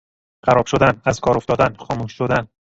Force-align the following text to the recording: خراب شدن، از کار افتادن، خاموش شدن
خراب 0.45 0.65
شدن، 0.65 1.01
از 1.05 1.19
کار 1.19 1.37
افتادن، 1.37 1.73
خاموش 1.75 2.13
شدن 2.17 2.47